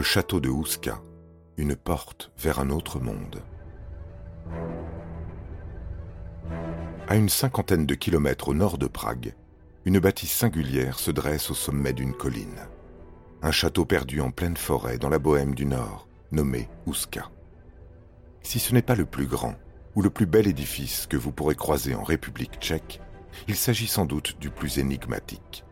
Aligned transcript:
Le 0.00 0.04
château 0.04 0.40
de 0.40 0.48
Ouska, 0.48 1.02
une 1.58 1.76
porte 1.76 2.32
vers 2.38 2.58
un 2.58 2.70
autre 2.70 3.00
monde. 3.00 3.42
À 7.06 7.16
une 7.16 7.28
cinquantaine 7.28 7.84
de 7.84 7.94
kilomètres 7.94 8.48
au 8.48 8.54
nord 8.54 8.78
de 8.78 8.86
Prague, 8.86 9.34
une 9.84 9.98
bâtisse 9.98 10.32
singulière 10.32 10.98
se 10.98 11.10
dresse 11.10 11.50
au 11.50 11.54
sommet 11.54 11.92
d'une 11.92 12.14
colline. 12.14 12.66
Un 13.42 13.50
château 13.50 13.84
perdu 13.84 14.22
en 14.22 14.30
pleine 14.30 14.56
forêt 14.56 14.96
dans 14.96 15.10
la 15.10 15.18
Bohème 15.18 15.54
du 15.54 15.66
Nord, 15.66 16.08
nommé 16.32 16.70
Ouska. 16.86 17.30
Si 18.40 18.58
ce 18.58 18.72
n'est 18.72 18.80
pas 18.80 18.94
le 18.94 19.04
plus 19.04 19.26
grand 19.26 19.54
ou 19.96 20.00
le 20.00 20.08
plus 20.08 20.24
bel 20.24 20.48
édifice 20.48 21.06
que 21.08 21.18
vous 21.18 21.30
pourrez 21.30 21.56
croiser 21.56 21.94
en 21.94 22.04
République 22.04 22.58
tchèque, 22.58 23.02
il 23.48 23.54
s'agit 23.54 23.86
sans 23.86 24.06
doute 24.06 24.38
du 24.40 24.48
plus 24.48 24.78
énigmatique. 24.78 25.62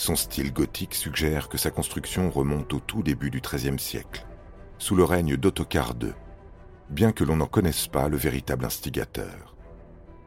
Son 0.00 0.16
style 0.16 0.50
gothique 0.50 0.94
suggère 0.94 1.50
que 1.50 1.58
sa 1.58 1.70
construction 1.70 2.30
remonte 2.30 2.72
au 2.72 2.80
tout 2.80 3.02
début 3.02 3.28
du 3.28 3.42
XIIIe 3.42 3.78
siècle, 3.78 4.24
sous 4.78 4.96
le 4.96 5.04
règne 5.04 5.36
d'Ottokar 5.36 5.92
II, 6.00 6.14
bien 6.88 7.12
que 7.12 7.22
l'on 7.22 7.36
n'en 7.36 7.46
connaisse 7.46 7.86
pas 7.86 8.08
le 8.08 8.16
véritable 8.16 8.64
instigateur. 8.64 9.54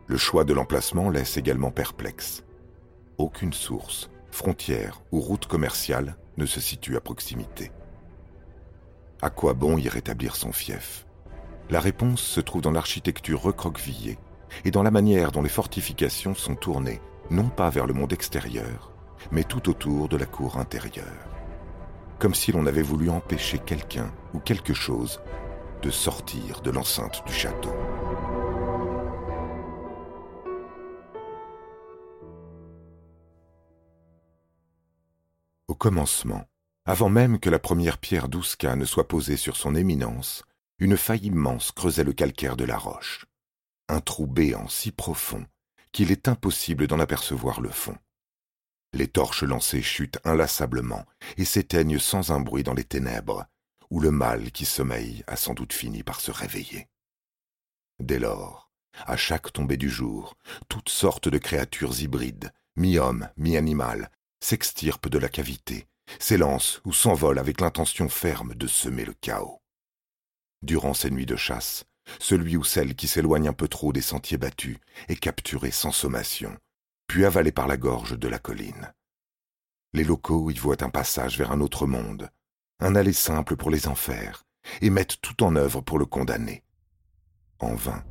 Le 0.06 0.16
choix 0.16 0.44
de 0.44 0.54
l'emplacement 0.54 1.10
laisse 1.10 1.38
également 1.38 1.72
perplexe. 1.72 2.44
Aucune 3.18 3.52
source, 3.52 4.12
frontière 4.30 5.02
ou 5.12 5.20
route 5.20 5.48
commerciale 5.48 6.18
ne 6.38 6.46
se 6.46 6.60
situe 6.60 6.96
à 6.96 7.02
proximité. 7.02 7.72
À 9.24 9.32
quoi 9.32 9.56
bon 9.56 9.80
y 9.80 9.90
rétablir 9.90 10.36
son 10.36 10.52
fief? 10.52 11.08
La 11.72 11.80
réponse 11.80 12.22
se 12.22 12.42
trouve 12.42 12.62
dans 12.62 12.70
l'architecture 12.70 13.42
recroquevillée 13.42 14.20
et 14.66 14.70
dans 14.70 14.84
la 14.84 14.92
manière 14.92 15.32
dont 15.32 15.42
les 15.42 15.50
fortifications 15.50 16.36
sont 16.36 16.56
tournées, 16.56 17.02
non 17.32 17.50
pas 17.50 17.72
vers 17.72 17.88
le 17.88 17.96
monde 17.96 18.14
extérieur, 18.14 18.93
mais 19.32 19.44
tout 19.44 19.70
autour 19.70 20.10
de 20.10 20.18
la 20.18 20.26
cour 20.26 20.58
intérieure. 20.58 21.28
Comme 22.20 22.34
si 22.34 22.52
l'on 22.52 22.66
avait 22.66 22.82
voulu 22.82 23.10
empêcher 23.10 23.60
quelqu'un 23.60 24.12
ou 24.34 24.40
quelque 24.40 24.74
chose 24.74 25.22
de 25.82 25.90
sortir 25.90 26.62
de 26.62 26.72
l'enceinte 26.72 27.24
du 27.26 27.34
château. 27.34 27.74
Au 35.68 35.76
commencement, 35.76 36.46
avant 36.86 37.10
même 37.10 37.40
que 37.40 37.50
la 37.50 37.60
première 37.60 37.98
pierre 37.98 38.30
d'Ouska 38.30 38.76
ne 38.76 38.86
soit 38.86 39.08
posée 39.08 39.38
sur 39.38 39.58
son 39.58 39.76
éminence, 39.76 40.44
une 40.80 40.98
faille 40.98 41.28
immense 41.28 41.72
creusait 41.72 42.04
le 42.04 42.14
calcaire 42.14 42.56
de 42.56 42.66
la 42.66 42.78
roche. 42.78 43.26
Un 43.90 44.00
trou 44.00 44.28
béant 44.28 44.68
si 44.68 44.92
profond 44.92 45.46
qu'il 45.92 46.12
est 46.12 46.28
impossible 46.28 46.88
d'en 46.88 47.00
apercevoir 47.00 47.62
le 47.62 47.70
fond. 47.70 47.98
Les 48.94 49.08
torches 49.08 49.44
lancées 49.44 49.82
chutent 49.82 50.20
inlassablement 50.24 51.06
et 51.38 51.46
s'éteignent 51.46 52.00
sans 52.00 52.32
un 52.32 52.40
bruit 52.40 52.64
dans 52.64 52.76
les 52.76 52.84
ténèbres, 52.84 53.46
où 53.90 54.00
le 54.00 54.12
mal 54.12 54.52
qui 54.52 54.66
sommeille 54.66 55.24
a 55.26 55.36
sans 55.36 55.56
doute 55.56 55.74
fini 55.74 56.04
par 56.04 56.22
se 56.22 56.32
réveiller. 56.32 56.88
Dès 58.00 58.20
lors, 58.20 58.72
à 59.06 59.18
chaque 59.18 59.52
tombée 59.52 59.78
du 59.78 59.90
jour, 59.90 60.38
toutes 60.70 60.90
sortes 60.90 61.28
de 61.28 61.40
créatures 61.40 62.00
hybrides, 62.02 62.52
mi-hommes, 62.76 63.30
mi-animales, 63.36 64.12
s'extirpent 64.40 65.10
de 65.10 65.18
la 65.18 65.30
cavité, 65.30 65.88
s'élancent 66.20 66.82
ou 66.86 66.94
s'envolent 66.94 67.40
avec 67.40 67.62
l'intention 67.62 68.10
ferme 68.10 68.54
de 68.54 68.68
semer 68.68 69.06
le 69.06 69.14
chaos. 69.14 69.62
Durant 70.62 70.94
ces 70.94 71.10
nuits 71.10 71.26
de 71.26 71.36
chasse, 71.36 71.86
celui 72.20 72.58
ou 72.58 72.64
celle 72.64 72.96
qui 72.96 73.08
s'éloigne 73.08 73.48
un 73.48 73.54
peu 73.54 73.68
trop 73.68 73.92
des 73.92 74.02
sentiers 74.02 74.38
battus 74.38 74.78
est 75.08 75.16
capturé 75.16 75.72
sans 75.72 75.92
sommation, 75.92 76.58
puis 77.14 77.26
avalé 77.26 77.52
par 77.52 77.68
la 77.68 77.78
gorge 77.78 78.18
de 78.18 78.28
la 78.28 78.40
colline. 78.40 78.92
Les 79.94 80.04
locaux 80.04 80.50
y 80.50 80.56
voient 80.56 80.84
un 80.84 80.90
passage 80.90 81.38
vers 81.38 81.52
un 81.52 81.62
autre 81.62 81.86
monde, 81.86 82.32
un 82.80 82.96
aller 82.96 83.14
simple 83.14 83.56
pour 83.56 83.70
les 83.70 83.88
enfers, 83.88 84.48
et 84.82 84.90
mettent 84.90 85.22
tout 85.22 85.44
en 85.44 85.56
œuvre 85.56 85.82
pour 85.82 86.00
le 86.00 86.08
condamner. 86.08 86.64
En 87.60 87.76
vain, 87.76 88.04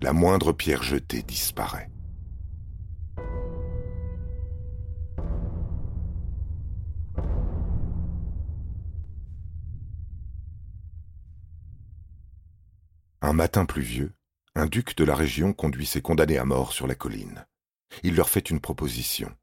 la 0.00 0.12
moindre 0.12 0.52
pierre 0.52 0.82
jetée 0.82 1.22
disparaît. 1.22 1.88
Un 13.20 13.34
matin 13.34 13.66
pluvieux, 13.66 14.12
un 14.56 14.66
duc 14.66 14.96
de 14.96 15.04
la 15.04 15.14
région 15.14 15.52
conduit 15.52 15.86
ses 15.86 16.02
condamnés 16.02 16.38
à 16.38 16.44
mort 16.44 16.72
sur 16.72 16.88
la 16.88 16.96
colline 16.96 17.46
il 18.02 18.14
leur 18.14 18.28
fait 18.28 18.50
une 18.50 18.60
proposition, 18.60 19.34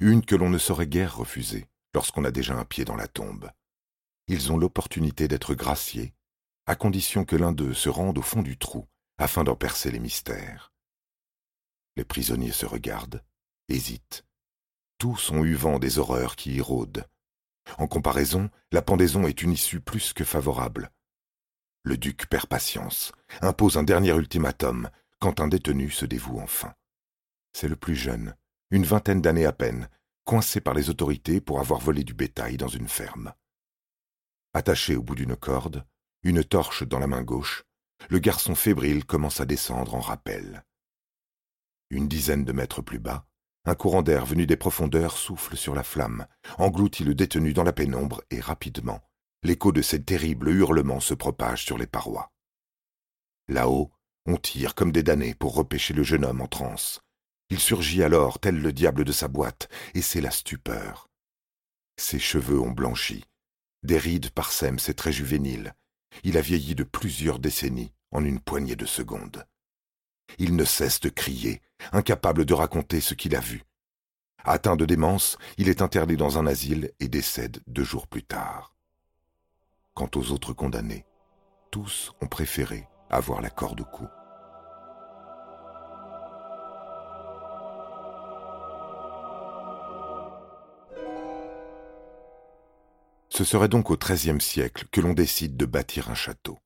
une 0.00 0.24
que 0.24 0.34
l'on 0.34 0.50
ne 0.50 0.58
saurait 0.58 0.86
guère 0.86 1.16
refuser 1.16 1.66
lorsqu'on 1.94 2.24
a 2.24 2.30
déjà 2.30 2.54
un 2.56 2.64
pied 2.64 2.84
dans 2.84 2.96
la 2.96 3.08
tombe. 3.08 3.50
Ils 4.28 4.52
ont 4.52 4.56
l'opportunité 4.56 5.28
d'être 5.28 5.54
graciés, 5.54 6.14
à 6.66 6.76
condition 6.76 7.24
que 7.24 7.36
l'un 7.36 7.52
d'eux 7.52 7.74
se 7.74 7.88
rende 7.88 8.18
au 8.18 8.22
fond 8.22 8.42
du 8.42 8.56
trou 8.56 8.86
afin 9.18 9.44
d'en 9.44 9.56
percer 9.56 9.90
les 9.90 9.98
mystères. 9.98 10.72
Les 11.96 12.04
prisonniers 12.04 12.52
se 12.52 12.66
regardent, 12.66 13.22
hésitent. 13.68 14.24
Tous 14.98 15.30
ont 15.30 15.44
eu 15.44 15.54
vent 15.54 15.78
des 15.78 15.98
horreurs 15.98 16.36
qui 16.36 16.54
y 16.54 16.60
rôdent. 16.60 17.06
En 17.78 17.86
comparaison, 17.86 18.50
la 18.72 18.82
pendaison 18.82 19.26
est 19.26 19.42
une 19.42 19.52
issue 19.52 19.80
plus 19.80 20.12
que 20.12 20.24
favorable. 20.24 20.90
Le 21.84 21.96
duc 21.96 22.26
perd 22.26 22.46
patience, 22.46 23.12
impose 23.40 23.76
un 23.76 23.82
dernier 23.82 24.12
ultimatum, 24.12 24.88
quand 25.18 25.40
un 25.40 25.48
détenu 25.48 25.90
se 25.90 26.06
dévoue 26.06 26.40
enfin. 26.40 26.74
C'est 27.52 27.68
le 27.68 27.76
plus 27.76 27.96
jeune, 27.96 28.36
une 28.70 28.84
vingtaine 28.84 29.20
d'années 29.20 29.46
à 29.46 29.52
peine, 29.52 29.88
coincé 30.24 30.60
par 30.60 30.74
les 30.74 30.90
autorités 30.90 31.40
pour 31.40 31.60
avoir 31.60 31.80
volé 31.80 32.04
du 32.04 32.14
bétail 32.14 32.56
dans 32.56 32.68
une 32.68 32.88
ferme. 32.88 33.32
Attaché 34.54 34.96
au 34.96 35.02
bout 35.02 35.14
d'une 35.14 35.36
corde, 35.36 35.84
une 36.22 36.44
torche 36.44 36.84
dans 36.84 36.98
la 36.98 37.06
main 37.06 37.22
gauche, 37.22 37.64
le 38.10 38.18
garçon 38.18 38.54
fébrile 38.54 39.04
commence 39.04 39.40
à 39.40 39.44
descendre 39.44 39.94
en 39.94 40.00
rappel. 40.00 40.64
Une 41.90 42.08
dizaine 42.08 42.44
de 42.44 42.52
mètres 42.52 42.82
plus 42.82 42.98
bas, 42.98 43.26
un 43.64 43.74
courant 43.74 44.02
d'air 44.02 44.24
venu 44.24 44.46
des 44.46 44.56
profondeurs 44.56 45.16
souffle 45.16 45.56
sur 45.56 45.74
la 45.74 45.82
flamme, 45.82 46.26
engloutit 46.58 47.04
le 47.04 47.14
détenu 47.14 47.52
dans 47.52 47.62
la 47.62 47.72
pénombre 47.72 48.22
et 48.30 48.40
rapidement, 48.40 49.00
l'écho 49.42 49.72
de 49.72 49.82
ces 49.82 50.02
terribles 50.02 50.50
hurlements 50.50 51.00
se 51.00 51.14
propage 51.14 51.64
sur 51.64 51.78
les 51.78 51.86
parois. 51.86 52.32
Là-haut, 53.48 53.92
on 54.26 54.36
tire 54.36 54.74
comme 54.74 54.92
des 54.92 55.02
damnés 55.02 55.34
pour 55.34 55.54
repêcher 55.54 55.94
le 55.94 56.02
jeune 56.02 56.24
homme 56.24 56.40
en 56.40 56.48
transe, 56.48 57.02
il 57.52 57.60
surgit 57.60 58.02
alors, 58.02 58.38
tel 58.38 58.62
le 58.62 58.72
diable 58.72 59.04
de 59.04 59.12
sa 59.12 59.28
boîte, 59.28 59.68
et 59.92 60.00
c'est 60.00 60.22
la 60.22 60.30
stupeur. 60.30 61.10
Ses 61.98 62.18
cheveux 62.18 62.58
ont 62.58 62.70
blanchi. 62.70 63.26
Des 63.82 63.98
rides 63.98 64.30
parsèment 64.30 64.78
ses 64.78 64.94
traits 64.94 65.12
juvéniles. 65.12 65.74
Il 66.24 66.38
a 66.38 66.40
vieilli 66.40 66.74
de 66.74 66.82
plusieurs 66.82 67.38
décennies 67.38 67.92
en 68.10 68.24
une 68.24 68.40
poignée 68.40 68.74
de 68.74 68.86
secondes. 68.86 69.44
Il 70.38 70.56
ne 70.56 70.64
cesse 70.64 71.00
de 71.00 71.10
crier, 71.10 71.60
incapable 71.92 72.46
de 72.46 72.54
raconter 72.54 73.02
ce 73.02 73.12
qu'il 73.12 73.36
a 73.36 73.40
vu. 73.40 73.64
Atteint 74.44 74.76
de 74.76 74.86
démence, 74.86 75.36
il 75.58 75.68
est 75.68 75.82
interné 75.82 76.16
dans 76.16 76.38
un 76.38 76.46
asile 76.46 76.92
et 77.00 77.08
décède 77.08 77.62
deux 77.66 77.84
jours 77.84 78.06
plus 78.06 78.24
tard. 78.24 78.74
Quant 79.92 80.10
aux 80.14 80.30
autres 80.30 80.54
condamnés, 80.54 81.04
tous 81.70 82.12
ont 82.22 82.28
préféré 82.28 82.88
avoir 83.10 83.42
la 83.42 83.50
corde 83.50 83.82
au 83.82 83.84
cou. 83.84 84.08
Ce 93.32 93.44
serait 93.44 93.68
donc 93.68 93.90
au 93.90 93.96
XIIIe 93.96 94.42
siècle 94.42 94.84
que 94.92 95.00
l'on 95.00 95.14
décide 95.14 95.56
de 95.56 95.64
bâtir 95.64 96.10
un 96.10 96.14
château. 96.14 96.58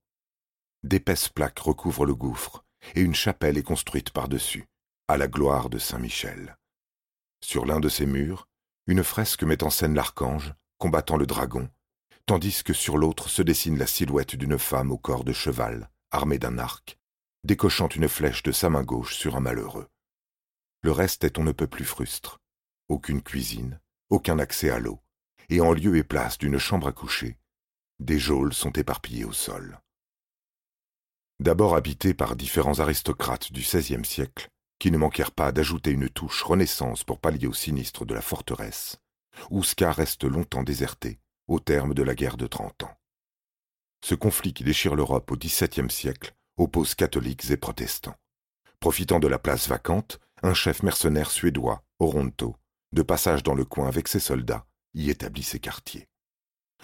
D'épaisses 0.82 1.28
plaques 1.28 1.60
recouvrent 1.60 2.06
le 2.06 2.16
gouffre, 2.16 2.64
et 2.96 3.02
une 3.02 3.14
chapelle 3.14 3.56
est 3.56 3.62
construite 3.62 4.10
par-dessus, 4.10 4.66
à 5.06 5.16
la 5.16 5.28
gloire 5.28 5.70
de 5.70 5.78
Saint 5.78 6.00
Michel. 6.00 6.56
Sur 7.40 7.66
l'un 7.66 7.78
de 7.78 7.88
ces 7.88 8.04
murs, 8.04 8.48
une 8.88 9.04
fresque 9.04 9.44
met 9.44 9.62
en 9.62 9.70
scène 9.70 9.94
l'archange, 9.94 10.54
combattant 10.76 11.16
le 11.16 11.26
dragon, 11.26 11.70
tandis 12.26 12.64
que 12.64 12.72
sur 12.72 12.98
l'autre 12.98 13.28
se 13.28 13.42
dessine 13.42 13.78
la 13.78 13.86
silhouette 13.86 14.34
d'une 14.34 14.58
femme 14.58 14.90
au 14.90 14.98
corps 14.98 15.22
de 15.22 15.32
cheval, 15.32 15.88
armé 16.10 16.36
d'un 16.40 16.58
arc, 16.58 16.98
décochant 17.44 17.88
une 17.90 18.08
flèche 18.08 18.42
de 18.42 18.50
sa 18.50 18.70
main 18.70 18.82
gauche 18.82 19.14
sur 19.14 19.36
un 19.36 19.40
malheureux. 19.40 19.86
Le 20.82 20.90
reste 20.90 21.22
est 21.22 21.38
on 21.38 21.44
ne 21.44 21.52
peut 21.52 21.68
plus 21.68 21.84
frustre. 21.84 22.40
Aucune 22.88 23.22
cuisine, 23.22 23.78
aucun 24.10 24.40
accès 24.40 24.70
à 24.70 24.80
l'eau, 24.80 25.00
et 25.48 25.60
en 25.60 25.72
lieu 25.72 25.96
et 25.96 26.04
place 26.04 26.38
d'une 26.38 26.58
chambre 26.58 26.88
à 26.88 26.92
coucher, 26.92 27.38
des 27.98 28.18
geôles 28.18 28.52
sont 28.52 28.72
éparpillées 28.72 29.24
au 29.24 29.32
sol. 29.32 29.80
D'abord 31.38 31.74
habité 31.74 32.14
par 32.14 32.36
différents 32.36 32.80
aristocrates 32.80 33.52
du 33.52 33.60
XVIe 33.60 34.04
siècle, 34.04 34.48
qui 34.78 34.90
ne 34.90 34.98
manquèrent 34.98 35.32
pas 35.32 35.52
d'ajouter 35.52 35.90
une 35.90 36.08
touche 36.08 36.42
renaissance 36.42 37.04
pour 37.04 37.20
pallier 37.20 37.46
au 37.46 37.52
sinistre 37.52 38.04
de 38.04 38.14
la 38.14 38.22
forteresse, 38.22 38.98
Ouska 39.50 39.92
reste 39.92 40.24
longtemps 40.24 40.62
déserté, 40.62 41.18
au 41.46 41.60
terme 41.60 41.94
de 41.94 42.02
la 42.02 42.14
guerre 42.14 42.36
de 42.36 42.46
Trente 42.46 42.82
Ans. 42.82 42.96
Ce 44.04 44.14
conflit 44.14 44.52
qui 44.52 44.64
déchire 44.64 44.94
l'Europe 44.94 45.30
au 45.30 45.36
XVIIe 45.36 45.90
siècle 45.90 46.34
oppose 46.56 46.94
catholiques 46.94 47.50
et 47.50 47.56
protestants. 47.56 48.16
Profitant 48.80 49.20
de 49.20 49.28
la 49.28 49.38
place 49.38 49.68
vacante, 49.68 50.20
un 50.42 50.54
chef 50.54 50.82
mercenaire 50.82 51.30
suédois, 51.30 51.82
Oronto, 51.98 52.56
de 52.92 53.02
passage 53.02 53.42
dans 53.42 53.54
le 53.54 53.64
coin 53.64 53.88
avec 53.88 54.08
ses 54.08 54.20
soldats, 54.20 54.66
y 54.96 55.10
établit 55.10 55.44
ses 55.44 55.60
quartiers. 55.60 56.08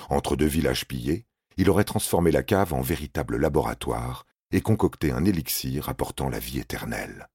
Entre 0.09 0.37
deux 0.37 0.47
villages 0.47 0.87
pillés, 0.87 1.26
il 1.56 1.69
aurait 1.69 1.85
transformé 1.85 2.31
la 2.31 2.43
cave 2.43 2.73
en 2.73 2.81
véritable 2.81 3.37
laboratoire 3.37 4.26
et 4.53 4.61
concocté 4.61 5.11
un 5.11 5.25
élixir 5.25 5.88
apportant 5.88 6.29
la 6.29 6.38
vie 6.38 6.59
éternelle. 6.59 7.29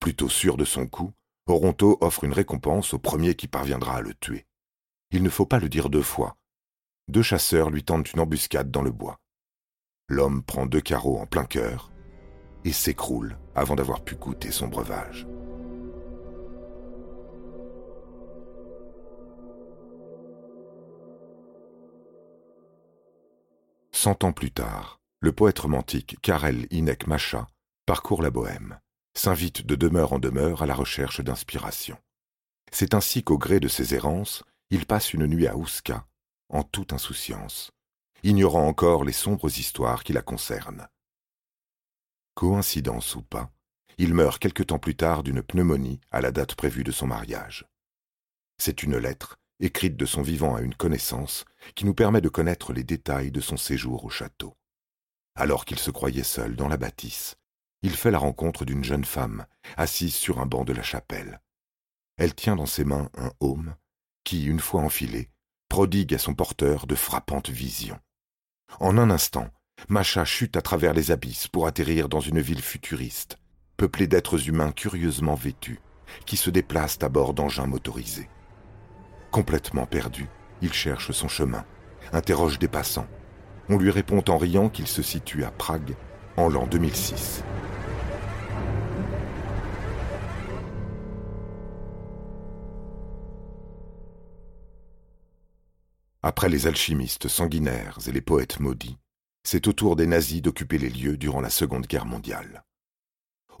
Plutôt 0.00 0.28
sûr 0.28 0.56
de 0.56 0.64
son 0.64 0.86
coup, 0.86 1.12
Oronto 1.46 1.98
offre 2.00 2.24
une 2.24 2.32
récompense 2.32 2.94
au 2.94 2.98
premier 2.98 3.34
qui 3.34 3.48
parviendra 3.48 3.96
à 3.96 4.00
le 4.00 4.14
tuer. 4.14 4.46
Il 5.10 5.22
ne 5.22 5.30
faut 5.30 5.46
pas 5.46 5.58
le 5.58 5.68
dire 5.68 5.88
deux 5.90 6.02
fois. 6.02 6.36
Deux 7.08 7.22
chasseurs 7.22 7.70
lui 7.70 7.84
tentent 7.84 8.12
une 8.12 8.20
embuscade 8.20 8.70
dans 8.70 8.82
le 8.82 8.90
bois. 8.90 9.20
L'homme 10.08 10.42
prend 10.42 10.66
deux 10.66 10.80
carreaux 10.80 11.18
en 11.18 11.26
plein 11.26 11.44
cœur 11.44 11.92
et 12.64 12.72
s'écroule 12.72 13.38
avant 13.54 13.76
d'avoir 13.76 14.02
pu 14.02 14.16
goûter 14.16 14.50
son 14.50 14.68
breuvage. 14.68 15.26
Cent 23.96 24.24
ans 24.24 24.32
plus 24.32 24.50
tard, 24.50 25.00
le 25.20 25.32
poète 25.32 25.60
romantique 25.60 26.18
Karel 26.20 26.66
Inek 26.70 27.06
Macha 27.06 27.46
parcourt 27.86 28.20
la 28.20 28.28
Bohème, 28.28 28.78
s'invite 29.14 29.64
de 29.64 29.74
demeure 29.74 30.12
en 30.12 30.18
demeure 30.18 30.62
à 30.62 30.66
la 30.66 30.74
recherche 30.74 31.22
d'inspiration. 31.22 31.96
C'est 32.70 32.92
ainsi 32.92 33.24
qu'au 33.24 33.38
gré 33.38 33.58
de 33.58 33.68
ses 33.68 33.94
errances, 33.94 34.44
il 34.68 34.84
passe 34.84 35.14
une 35.14 35.26
nuit 35.26 35.46
à 35.46 35.56
Ouska, 35.56 36.06
en 36.50 36.62
toute 36.62 36.92
insouciance, 36.92 37.70
ignorant 38.22 38.68
encore 38.68 39.02
les 39.02 39.14
sombres 39.14 39.58
histoires 39.58 40.04
qui 40.04 40.12
la 40.12 40.20
concernent. 40.20 40.88
Coïncidence 42.34 43.16
ou 43.16 43.22
pas, 43.22 43.50
il 43.96 44.12
meurt 44.12 44.38
quelque 44.38 44.62
temps 44.62 44.78
plus 44.78 44.96
tard 44.96 45.22
d'une 45.22 45.42
pneumonie 45.42 46.02
à 46.10 46.20
la 46.20 46.32
date 46.32 46.54
prévue 46.54 46.84
de 46.84 46.92
son 46.92 47.06
mariage. 47.06 47.64
C'est 48.58 48.82
une 48.82 48.98
lettre, 48.98 49.38
écrite 49.60 49.96
de 49.96 50.06
son 50.06 50.22
vivant 50.22 50.54
à 50.54 50.60
une 50.60 50.74
connaissance, 50.74 51.44
qui 51.74 51.84
nous 51.84 51.94
permet 51.94 52.20
de 52.20 52.28
connaître 52.28 52.72
les 52.72 52.84
détails 52.84 53.30
de 53.30 53.40
son 53.40 53.56
séjour 53.56 54.04
au 54.04 54.10
château. 54.10 54.56
Alors 55.34 55.64
qu'il 55.64 55.78
se 55.78 55.90
croyait 55.90 56.22
seul 56.22 56.56
dans 56.56 56.68
la 56.68 56.76
bâtisse, 56.76 57.36
il 57.82 57.94
fait 57.94 58.10
la 58.10 58.18
rencontre 58.18 58.64
d'une 58.64 58.84
jeune 58.84 59.04
femme, 59.04 59.46
assise 59.76 60.14
sur 60.14 60.40
un 60.40 60.46
banc 60.46 60.64
de 60.64 60.72
la 60.72 60.82
chapelle. 60.82 61.40
Elle 62.16 62.34
tient 62.34 62.56
dans 62.56 62.66
ses 62.66 62.84
mains 62.84 63.10
un 63.16 63.30
aume 63.40 63.76
qui, 64.24 64.44
une 64.44 64.60
fois 64.60 64.80
enfilé, 64.80 65.30
prodigue 65.68 66.14
à 66.14 66.18
son 66.18 66.34
porteur 66.34 66.86
de 66.86 66.94
frappantes 66.94 67.50
visions. 67.50 68.00
En 68.80 68.98
un 68.98 69.10
instant, 69.10 69.48
Macha 69.88 70.24
chute 70.24 70.56
à 70.56 70.62
travers 70.62 70.94
les 70.94 71.10
abysses 71.10 71.48
pour 71.48 71.66
atterrir 71.66 72.08
dans 72.08 72.20
une 72.20 72.40
ville 72.40 72.62
futuriste, 72.62 73.38
peuplée 73.76 74.06
d'êtres 74.06 74.48
humains 74.48 74.72
curieusement 74.72 75.34
vêtus, 75.34 75.80
qui 76.24 76.36
se 76.36 76.50
déplacent 76.50 77.02
à 77.02 77.08
bord 77.08 77.34
d'engins 77.34 77.66
motorisés. 77.66 78.28
Complètement 79.30 79.86
perdu, 79.86 80.28
il 80.62 80.72
cherche 80.72 81.10
son 81.12 81.28
chemin, 81.28 81.64
interroge 82.12 82.58
des 82.58 82.68
passants. 82.68 83.08
On 83.68 83.76
lui 83.76 83.90
répond 83.90 84.22
en 84.28 84.38
riant 84.38 84.68
qu'il 84.68 84.86
se 84.86 85.02
situe 85.02 85.44
à 85.44 85.50
Prague 85.50 85.94
en 86.36 86.48
l'an 86.48 86.66
2006. 86.66 87.42
Après 96.22 96.48
les 96.48 96.66
alchimistes 96.66 97.28
sanguinaires 97.28 97.98
et 98.08 98.12
les 98.12 98.20
poètes 98.20 98.58
maudits, 98.58 98.98
c'est 99.44 99.68
au 99.68 99.72
tour 99.72 99.94
des 99.94 100.08
nazis 100.08 100.42
d'occuper 100.42 100.76
les 100.76 100.90
lieux 100.90 101.16
durant 101.16 101.40
la 101.40 101.50
Seconde 101.50 101.86
Guerre 101.86 102.06
mondiale. 102.06 102.64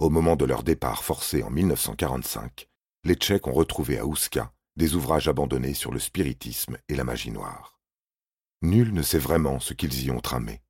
Au 0.00 0.10
moment 0.10 0.34
de 0.34 0.44
leur 0.44 0.64
départ 0.64 1.04
forcé 1.04 1.44
en 1.44 1.50
1945, 1.50 2.66
les 3.04 3.14
Tchèques 3.14 3.46
ont 3.46 3.52
retrouvé 3.52 3.98
à 4.00 4.04
Ouska 4.04 4.52
des 4.76 4.94
ouvrages 4.94 5.28
abandonnés 5.28 5.74
sur 5.74 5.92
le 5.92 5.98
spiritisme 5.98 6.76
et 6.88 6.96
la 6.96 7.04
magie 7.04 7.30
noire. 7.30 7.80
Nul 8.62 8.92
ne 8.92 9.02
sait 9.02 9.18
vraiment 9.18 9.60
ce 9.60 9.74
qu'ils 9.74 10.04
y 10.04 10.10
ont 10.10 10.20
tramé. 10.20 10.62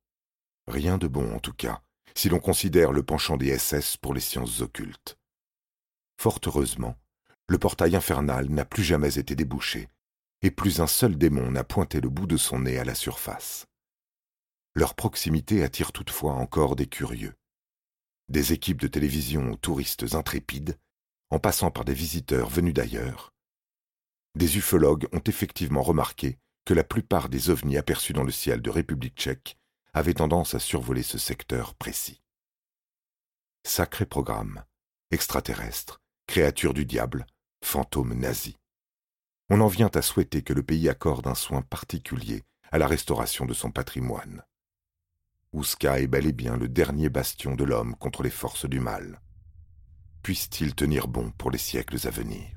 Rien 0.67 0.97
de 0.97 1.07
bon 1.07 1.33
en 1.33 1.39
tout 1.39 1.53
cas, 1.53 1.81
si 2.15 2.29
l'on 2.29 2.39
considère 2.39 2.91
le 2.91 3.03
penchant 3.03 3.37
des 3.37 3.57
SS 3.57 3.97
pour 3.97 4.13
les 4.13 4.21
sciences 4.21 4.61
occultes. 4.61 5.17
Fort 6.19 6.39
heureusement, 6.45 6.97
le 7.47 7.57
portail 7.57 7.95
infernal 7.95 8.49
n'a 8.49 8.65
plus 8.65 8.83
jamais 8.83 9.17
été 9.17 9.35
débouché, 9.35 9.87
et 10.41 10.51
plus 10.51 10.81
un 10.81 10.87
seul 10.87 11.17
démon 11.17 11.51
n'a 11.51 11.63
pointé 11.63 12.01
le 12.01 12.09
bout 12.09 12.27
de 12.27 12.37
son 12.37 12.59
nez 12.59 12.77
à 12.77 12.83
la 12.83 12.95
surface. 12.95 13.67
Leur 14.75 14.95
proximité 14.95 15.63
attire 15.63 15.91
toutefois 15.91 16.33
encore 16.33 16.75
des 16.75 16.87
curieux. 16.87 17.33
Des 18.29 18.51
équipes 18.51 18.81
de 18.81 18.87
télévision 18.87 19.51
aux 19.51 19.55
touristes 19.55 20.13
intrépides, 20.13 20.77
en 21.29 21.39
passant 21.39 21.71
par 21.71 21.85
des 21.85 21.93
visiteurs 21.93 22.49
venus 22.49 22.73
d'ailleurs. 22.73 23.33
Des 24.37 24.55
ufologues 24.55 25.07
ont 25.13 25.23
effectivement 25.25 25.81
remarqué 25.81 26.37
que 26.63 26.75
la 26.75 26.83
plupart 26.83 27.27
des 27.27 27.49
ovnis 27.49 27.75
aperçus 27.75 28.13
dans 28.13 28.23
le 28.23 28.31
ciel 28.31 28.61
de 28.61 28.69
République 28.69 29.15
tchèque 29.17 29.57
avaient 29.95 30.13
tendance 30.13 30.53
à 30.53 30.59
survoler 30.59 31.01
ce 31.01 31.17
secteur 31.17 31.73
précis. 31.73 32.21
Sacré 33.63 34.05
programme, 34.05 34.63
extraterrestre, 35.09 36.01
créature 36.27 36.75
du 36.75 36.85
diable, 36.85 37.25
fantôme 37.63 38.13
nazi. 38.13 38.57
On 39.49 39.59
en 39.59 39.67
vient 39.67 39.89
à 39.95 40.03
souhaiter 40.03 40.43
que 40.43 40.53
le 40.53 40.61
pays 40.61 40.87
accorde 40.87 41.25
un 41.25 41.33
soin 41.33 41.63
particulier 41.63 42.43
à 42.71 42.77
la 42.77 42.85
restauration 42.85 43.47
de 43.47 43.55
son 43.55 43.71
patrimoine. 43.71 44.43
Ouska 45.51 45.99
est 45.99 46.05
bel 46.05 46.27
et 46.27 46.31
bien 46.31 46.57
le 46.57 46.69
dernier 46.69 47.09
bastion 47.09 47.55
de 47.55 47.63
l'homme 47.63 47.95
contre 47.95 48.21
les 48.21 48.29
forces 48.29 48.69
du 48.69 48.79
mal. 48.79 49.19
Puisse-t-il 50.21 50.75
tenir 50.75 51.07
bon 51.07 51.31
pour 51.31 51.49
les 51.49 51.57
siècles 51.57 52.07
à 52.07 52.11
venir 52.11 52.56